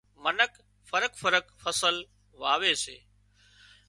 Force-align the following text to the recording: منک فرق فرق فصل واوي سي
منک 0.23 0.53
فرق 0.89 1.13
فرق 1.21 1.45
فصل 1.63 1.95
واوي 2.41 2.73
سي 2.83 2.97